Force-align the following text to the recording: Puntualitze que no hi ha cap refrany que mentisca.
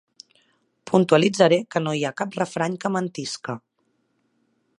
Puntualitze 0.91 1.49
que 1.75 1.83
no 1.83 1.95
hi 1.99 2.03
ha 2.09 2.13
cap 2.23 2.39
refrany 2.41 2.81
que 2.85 2.95
mentisca. 2.97 3.59